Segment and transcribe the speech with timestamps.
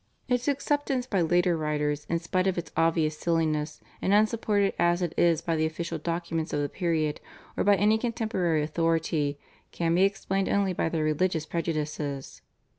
[0.27, 5.13] Its acceptance by later writers, in spite of its obvious silliness, and unsupported as it
[5.15, 7.21] is by the official documents of the period,
[7.55, 9.37] or by any contemporary authority,
[9.71, 12.41] can be explained only by their religious prejudices.